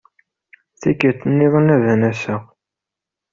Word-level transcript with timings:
Tikkelt-nniḍen 0.81 1.67
ad 1.75 1.83
n-aseɣ. 1.99 2.41